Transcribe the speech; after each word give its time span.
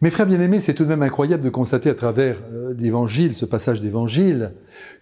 Mes 0.00 0.10
frères 0.10 0.26
bien-aimés, 0.26 0.60
c'est 0.60 0.74
tout 0.74 0.84
de 0.84 0.88
même 0.88 1.02
incroyable 1.02 1.44
de 1.44 1.50
constater 1.50 1.90
à 1.90 1.94
travers 1.94 2.38
euh, 2.52 2.74
l'évangile, 2.78 3.34
ce 3.34 3.44
passage 3.44 3.80
d'évangile, 3.80 4.52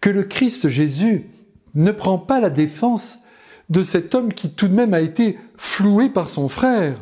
que 0.00 0.10
le 0.10 0.24
Christ 0.24 0.68
Jésus 0.68 1.30
ne 1.74 1.92
prend 1.92 2.18
pas 2.18 2.40
la 2.40 2.50
défense 2.50 3.20
de 3.68 3.82
cet 3.82 4.14
homme 4.14 4.32
qui 4.32 4.50
tout 4.50 4.66
de 4.66 4.74
même 4.74 4.94
a 4.94 5.00
été 5.00 5.38
floué 5.56 6.08
par 6.08 6.30
son 6.30 6.48
frère. 6.48 7.00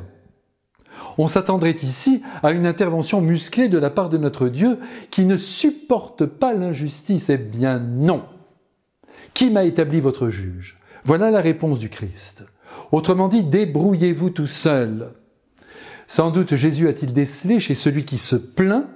On 1.17 1.29
s'attendrait 1.29 1.77
ici 1.83 2.23
à 2.43 2.51
une 2.51 2.67
intervention 2.67 3.23
musclée 3.23 3.69
de 3.69 3.79
la 3.79 3.89
part 3.89 4.11
de 4.11 4.19
notre 4.19 4.49
Dieu 4.49 4.79
qui 5.11 5.25
ne 5.25 5.39
supporte 5.39 6.27
pas 6.27 6.53
l'injustice. 6.53 7.31
Eh 7.31 7.39
bien 7.39 7.79
non. 7.79 8.25
Qui 9.33 9.51
m'a 9.51 9.65
établi 9.65 10.01
votre 10.01 10.29
juge? 10.29 10.79
Voilà 11.05 11.31
la 11.31 11.41
réponse 11.41 11.79
du 11.79 11.89
Christ. 11.89 12.45
Autrement 12.93 13.29
dit, 13.29 13.45
débrouillez-vous 13.45 14.31
tout 14.31 14.47
seul. 14.47 15.13
Sans 16.09 16.31
doute 16.31 16.55
Jésus 16.55 16.89
a-t-il 16.89 17.13
décelé 17.13 17.59
chez 17.59 17.75
celui 17.75 18.05
qui 18.05 18.19
se 18.19 18.37
plaint 18.37 18.87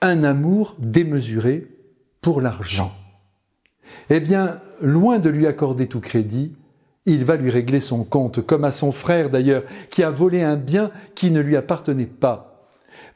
un 0.00 0.24
amour 0.24 0.76
démesuré 0.78 1.68
pour 2.20 2.40
l'argent. 2.40 2.92
Eh 4.10 4.20
bien, 4.20 4.60
loin 4.80 5.18
de 5.18 5.30
lui 5.30 5.46
accorder 5.46 5.86
tout 5.86 6.00
crédit, 6.00 6.54
il 7.06 7.24
va 7.24 7.36
lui 7.36 7.50
régler 7.50 7.80
son 7.80 8.04
compte, 8.04 8.44
comme 8.44 8.64
à 8.64 8.72
son 8.72 8.92
frère 8.92 9.30
d'ailleurs, 9.30 9.62
qui 9.90 10.02
a 10.02 10.10
volé 10.10 10.42
un 10.42 10.56
bien 10.56 10.90
qui 11.14 11.30
ne 11.30 11.40
lui 11.40 11.56
appartenait 11.56 12.06
pas. 12.06 12.68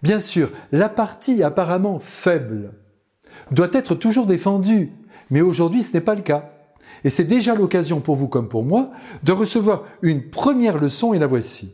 Bien 0.03 0.21
sûr, 0.21 0.51
la 0.73 0.89
partie 0.89 1.43
apparemment 1.43 1.99
faible 1.99 2.73
doit 3.51 3.71
être 3.73 3.95
toujours 3.95 4.27
défendue, 4.27 4.93
mais 5.31 5.41
aujourd'hui 5.41 5.83
ce 5.83 5.95
n'est 5.95 6.01
pas 6.01 6.15
le 6.15 6.23
cas. 6.23 6.51
Et 7.05 7.11
c'est 7.11 7.25
déjà 7.25 7.55
l'occasion 7.55 8.01
pour 8.01 8.17
vous 8.17 8.29
comme 8.29 8.49
pour 8.49 8.65
moi 8.65 8.91
de 9.23 9.33
recevoir 9.33 9.85
une 10.03 10.31
première 10.31 10.79
leçon 10.79 11.15
et 11.15 11.19
la 11.19 11.27
voici. 11.27 11.73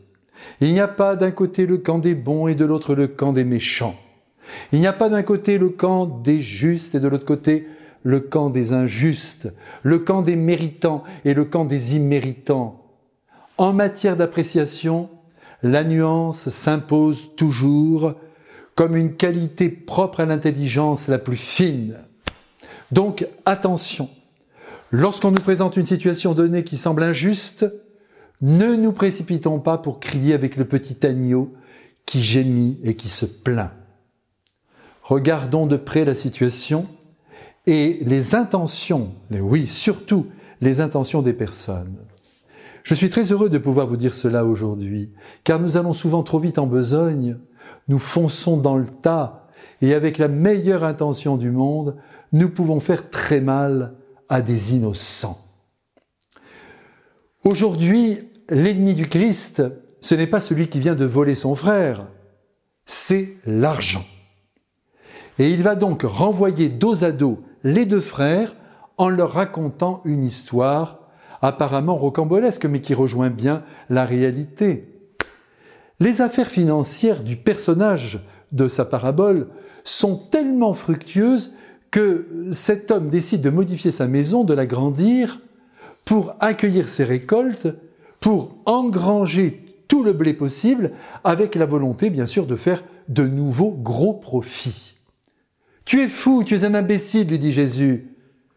Il 0.61 0.73
n'y 0.73 0.79
a 0.79 0.87
pas 0.87 1.15
d'un 1.15 1.31
côté 1.31 1.65
le 1.65 1.77
camp 1.77 1.99
des 1.99 2.15
bons 2.15 2.47
et 2.47 2.55
de 2.55 2.65
l'autre 2.65 2.95
le 2.95 3.07
camp 3.07 3.33
des 3.33 3.43
méchants. 3.43 3.95
Il 4.71 4.79
n'y 4.79 4.87
a 4.87 4.93
pas 4.93 5.09
d'un 5.09 5.23
côté 5.23 5.57
le 5.57 5.69
camp 5.69 6.05
des 6.05 6.39
justes 6.39 6.95
et 6.95 6.99
de 6.99 7.07
l'autre 7.07 7.25
côté 7.25 7.67
le 8.03 8.19
camp 8.19 8.49
des 8.49 8.73
injustes, 8.73 9.51
le 9.83 9.99
camp 9.99 10.21
des 10.21 10.35
méritants 10.35 11.03
et 11.25 11.33
le 11.33 11.45
camp 11.45 11.65
des 11.65 11.95
imméritants. 11.95 12.83
En 13.57 13.73
matière 13.73 14.15
d'appréciation, 14.15 15.09
la 15.63 15.83
nuance 15.83 16.49
s'impose 16.49 17.29
toujours 17.35 18.13
comme 18.75 18.95
une 18.95 19.15
qualité 19.15 19.69
propre 19.69 20.19
à 20.19 20.25
l'intelligence 20.25 21.07
la 21.07 21.17
plus 21.17 21.37
fine. 21.37 21.95
Donc 22.91 23.27
attention, 23.45 24.09
lorsqu'on 24.91 25.31
nous 25.31 25.41
présente 25.41 25.75
une 25.75 25.85
situation 25.85 26.33
donnée 26.33 26.63
qui 26.63 26.77
semble 26.77 27.03
injuste, 27.03 27.65
ne 28.41 28.75
nous 28.75 28.91
précipitons 28.91 29.59
pas 29.59 29.77
pour 29.77 29.99
crier 29.99 30.33
avec 30.33 30.55
le 30.55 30.65
petit 30.65 31.05
agneau 31.05 31.53
qui 32.05 32.21
gémit 32.21 32.77
et 32.83 32.95
qui 32.95 33.09
se 33.09 33.25
plaint. 33.25 33.71
Regardons 35.03 35.65
de 35.65 35.77
près 35.77 36.05
la 36.05 36.15
situation 36.15 36.87
et 37.65 37.99
les 38.05 38.35
intentions, 38.35 39.13
oui, 39.31 39.67
surtout 39.67 40.27
les 40.61 40.81
intentions 40.81 41.21
des 41.21 41.33
personnes. 41.33 41.97
Je 42.83 42.93
suis 42.93 43.09
très 43.09 43.31
heureux 43.31 43.49
de 43.49 43.57
pouvoir 43.57 43.87
vous 43.87 43.97
dire 43.97 44.13
cela 44.13 44.45
aujourd'hui, 44.45 45.11
car 45.43 45.59
nous 45.59 45.75
allons 45.75 45.93
souvent 45.93 46.23
trop 46.23 46.39
vite 46.39 46.57
en 46.57 46.67
besogne, 46.67 47.37
nous 47.87 47.99
fonçons 47.99 48.57
dans 48.57 48.77
le 48.77 48.87
tas, 48.87 49.47
et 49.81 49.93
avec 49.93 50.17
la 50.17 50.27
meilleure 50.27 50.83
intention 50.83 51.37
du 51.37 51.51
monde, 51.51 51.97
nous 52.31 52.49
pouvons 52.49 52.79
faire 52.79 53.09
très 53.09 53.41
mal 53.41 53.93
à 54.29 54.41
des 54.41 54.75
innocents. 54.75 55.46
Aujourd'hui, 57.47 58.27
l'ennemi 58.49 58.93
du 58.93 59.07
Christ, 59.07 59.63
ce 60.01 60.15
n'est 60.15 60.27
pas 60.27 60.41
celui 60.41 60.67
qui 60.67 60.81
vient 60.81 60.95
de 60.95 61.05
voler 61.05 61.33
son 61.33 61.55
frère, 61.55 62.05
c'est 62.85 63.37
l'argent. 63.45 64.03
Et 65.39 65.49
il 65.51 65.63
va 65.63 65.75
donc 65.75 66.01
renvoyer 66.01 66.67
dos 66.67 67.05
à 67.05 67.13
dos 67.13 67.39
les 67.63 67.85
deux 67.85 68.01
frères 68.01 68.53
en 68.97 69.07
leur 69.07 69.31
racontant 69.31 70.01
une 70.03 70.25
histoire 70.25 71.07
apparemment 71.41 71.95
rocambolesque, 71.95 72.65
mais 72.65 72.81
qui 72.81 72.93
rejoint 72.93 73.29
bien 73.29 73.63
la 73.89 74.03
réalité. 74.03 74.99
Les 76.01 76.19
affaires 76.19 76.51
financières 76.51 77.23
du 77.23 77.37
personnage 77.37 78.19
de 78.51 78.67
sa 78.67 78.83
parabole 78.83 79.47
sont 79.85 80.17
tellement 80.17 80.73
fructueuses 80.73 81.53
que 81.91 82.27
cet 82.51 82.91
homme 82.91 83.07
décide 83.07 83.39
de 83.39 83.49
modifier 83.49 83.91
sa 83.91 84.05
maison, 84.05 84.43
de 84.43 84.53
l'agrandir, 84.53 85.39
pour 86.07 86.35
accueillir 86.39 86.87
ses 86.87 87.03
récoltes, 87.03 87.67
pour 88.21 88.55
engranger 88.65 89.83
tout 89.89 90.05
le 90.05 90.13
blé 90.13 90.33
possible, 90.33 90.93
avec 91.25 91.53
la 91.55 91.65
volonté, 91.65 92.09
bien 92.09 92.25
sûr, 92.25 92.45
de 92.45 92.55
faire 92.55 92.81
de 93.09 93.27
nouveaux 93.27 93.71
gros 93.71 94.13
profits. 94.13 94.95
Tu 95.83 96.01
es 96.01 96.07
fou, 96.07 96.45
tu 96.45 96.55
es 96.55 96.63
un 96.63 96.73
imbécile, 96.73 97.27
lui 97.27 97.37
dit 97.37 97.51
Jésus. 97.51 98.15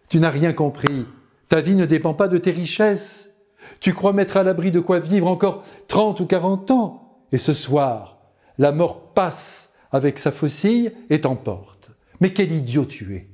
Tu 0.09 0.21
n'as 0.21 0.31
rien 0.31 0.53
compris. 0.53 1.05
Ta 1.49 1.61
vie 1.61 1.75
ne 1.75 1.87
dépend 1.87 2.15
pas 2.15 2.29
de 2.29 2.39
tes 2.39 2.53
richesses. 2.53 3.35
Tu 3.81 3.95
crois 3.95 4.13
mettre 4.13 4.37
à 4.37 4.45
l'abri 4.45 4.71
de 4.71 4.81
quoi 4.81 5.01
vivre 5.01 5.27
encore 5.27 5.65
30 5.89 6.21
ou 6.21 6.27
40 6.27 6.71
ans. 6.71 7.25
Et 7.33 7.39
ce 7.39 7.53
soir, 7.53 8.21
la 8.59 8.71
mort 8.71 9.13
passe 9.13 9.75
avec 9.91 10.21
sa 10.21 10.31
faucille 10.31 10.93
et 11.11 11.21
t'emporte. 11.21 11.91
Mais 12.21 12.33
quel 12.33 12.53
idiot 12.53 12.85
tu 12.85 13.17
es. 13.17 13.29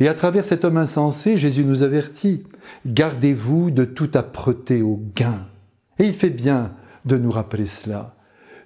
Et 0.00 0.08
à 0.08 0.14
travers 0.14 0.44
cet 0.44 0.64
homme 0.64 0.76
insensé, 0.76 1.36
Jésus 1.36 1.64
nous 1.64 1.82
avertit, 1.82 2.44
gardez-vous 2.86 3.70
de 3.70 3.84
tout 3.84 4.10
âpreté 4.14 4.82
au 4.82 5.00
gain. 5.14 5.46
Et 5.98 6.04
il 6.04 6.14
fait 6.14 6.30
bien 6.30 6.74
de 7.04 7.16
nous 7.16 7.30
rappeler 7.30 7.66
cela. 7.66 8.14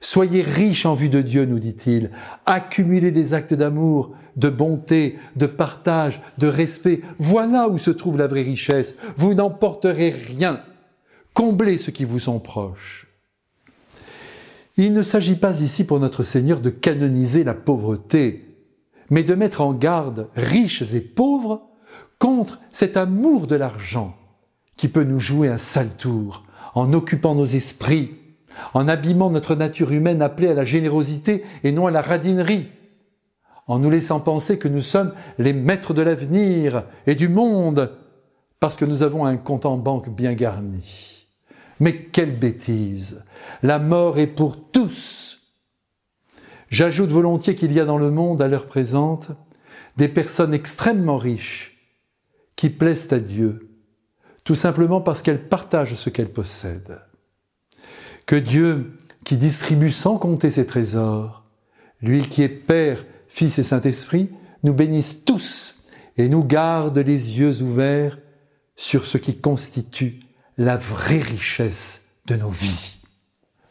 Soyez 0.01 0.43
riches 0.43 0.87
en 0.87 0.95
vue 0.95 1.09
de 1.09 1.21
Dieu, 1.21 1.47
nous 1.47 1.59
dit-il. 1.59 2.11
Accumulez 2.45 3.11
des 3.11 3.35
actes 3.35 3.55
d'amour, 3.55 4.15
de 4.37 4.49
bonté, 4.49 5.19
de 5.37 5.47
partage, 5.47 6.23
de 6.39 6.47
respect. 6.47 7.01
Voilà 7.19 7.69
où 7.69 7.79
se 7.79 7.91
trouve 7.91 8.19
la 8.19 8.27
vraie 8.27 8.43
richesse. 8.43 8.97
Vous 9.17 9.35
n'emporterez 9.35 10.11
rien. 10.11 10.61
Comblez 11.35 11.79
ceux 11.79 11.93
qui 11.93 12.05
vous 12.05 12.19
sont 12.19 12.39
proches. 12.39 13.07
Il 14.77 14.93
ne 14.93 15.03
s'agit 15.03 15.37
pas 15.37 15.61
ici 15.61 15.85
pour 15.85 16.01
notre 16.01 16.23
Seigneur 16.23 16.61
de 16.61 16.71
canoniser 16.71 17.45
la 17.45 17.55
pauvreté, 17.55 18.46
mais 19.11 19.23
de 19.23 19.35
mettre 19.35 19.61
en 19.61 19.73
garde 19.73 20.29
riches 20.35 20.93
et 20.95 21.01
pauvres 21.01 21.63
contre 22.19 22.59
cet 22.73 22.97
amour 22.97 23.47
de 23.47 23.57
l'argent 23.57 24.17
qui 24.77 24.89
peut 24.89 25.05
nous 25.05 25.21
jouer 25.21 25.49
un 25.49 25.59
sale 25.59 25.97
tour 25.97 26.45
en 26.75 26.93
occupant 26.93 27.35
nos 27.35 27.47
esprits, 27.47 28.15
en 28.75 28.89
abîmant 28.89 29.31
notre 29.31 29.55
nature 29.55 29.93
humaine 29.93 30.23
appelée 30.23 30.49
à 30.49 30.55
la 30.55 30.65
générosité 30.65 31.45
et 31.65 31.73
non 31.73 31.87
à 31.87 31.91
la 31.91 32.03
radinerie, 32.03 32.69
en 33.67 33.79
nous 33.79 33.91
laissant 33.91 34.21
penser 34.21 34.59
que 34.59 34.69
nous 34.69 34.83
sommes 34.83 35.13
les 35.39 35.53
maîtres 35.53 35.95
de 35.95 36.03
l'avenir 36.03 36.85
et 37.07 37.15
du 37.15 37.29
monde, 37.29 37.93
parce 38.61 38.77
que 38.77 38.85
nous 38.85 39.03
avons 39.03 39.25
un 39.25 39.37
compte 39.37 39.67
en 39.67 39.77
banque 39.77 40.15
bien 40.15 40.35
garni. 40.35 41.27
Mais 41.81 41.95
quelle 41.95 42.39
bêtise 42.39 43.25
La 43.63 43.79
mort 43.79 44.19
est 44.19 44.27
pour 44.27 44.71
tous 44.71 45.26
J'ajoute 46.71 47.11
volontiers 47.11 47.55
qu'il 47.55 47.73
y 47.73 47.81
a 47.81 47.85
dans 47.85 47.99
le 47.99 48.11
monde, 48.11 48.43
à 48.43 48.49
l'heure 48.49 48.67
présente, 48.67 49.31
des 49.97 50.09
personnes 50.09 50.55
extrêmement 50.55 51.17
riches 51.17 51.79
qui 52.57 52.71
plaisent 52.71 53.13
à 53.13 53.19
Dieu, 53.19 53.71
tout 54.45 54.55
simplement 54.55 55.01
parce 55.01 55.23
qu'elles 55.23 55.49
partagent 55.49 55.95
ce 55.95 56.11
qu'elles 56.11 56.33
possèdent. 56.33 57.01
Que 58.27 58.37
Dieu, 58.37 58.97
qui 59.25 59.37
distribue 59.37 59.91
sans 59.91 60.19
compter 60.19 60.51
ses 60.51 60.67
trésors, 60.67 61.45
lui 62.03 62.23
qui 62.23 62.43
est 62.43 62.49
Père, 62.49 63.05
Fils 63.29 63.59
et 63.59 63.63
Saint-Esprit, 63.63 64.31
nous 64.63 64.73
bénisse 64.73 65.25
tous 65.25 65.83
et 66.17 66.29
nous 66.29 66.45
garde 66.45 66.99
les 66.99 67.39
yeux 67.39 67.63
ouverts 67.63 68.19
sur 68.77 69.07
ce 69.07 69.19
qui 69.19 69.39
constitue 69.39 70.21
la 70.59 70.77
vraie 70.77 71.19
richesse 71.19 72.09
de 72.27 72.37
nos 72.37 72.51
vies. 72.51 72.97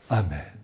Amen. 0.09 0.54